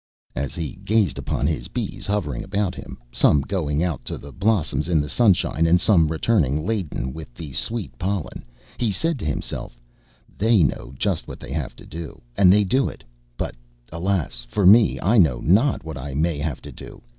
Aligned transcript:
As 0.35 0.55
he 0.55 0.79
gazed 0.83 1.19
upon 1.19 1.45
his 1.45 1.67
bees 1.67 2.07
hovering 2.07 2.43
about 2.43 2.73
him, 2.73 2.97
some 3.11 3.41
going 3.41 3.83
out 3.83 4.03
to 4.05 4.17
the 4.17 4.31
blossoms 4.31 4.89
in 4.89 4.99
the 4.99 5.07
sunshine, 5.07 5.67
and 5.67 5.79
some 5.79 6.07
returning 6.07 6.65
laden 6.65 7.13
with 7.13 7.31
the 7.35 7.53
sweet 7.53 7.95
pollen, 7.99 8.43
he 8.79 8.91
said 8.91 9.19
to 9.19 9.25
himself, 9.25 9.79
"They 10.39 10.63
know 10.63 10.95
just 10.97 11.27
what 11.27 11.39
they 11.39 11.51
have 11.51 11.75
to 11.75 11.85
do, 11.85 12.19
and 12.35 12.51
they 12.51 12.63
do 12.63 12.89
it; 12.89 13.03
but 13.37 13.53
alas 13.93 14.43
for 14.49 14.65
me! 14.65 14.99
I 15.01 15.19
know 15.19 15.39
not 15.39 15.83
what 15.83 15.99
I 15.99 16.15
may 16.15 16.39
have 16.39 16.63
to 16.63 16.71
do. 16.71 17.03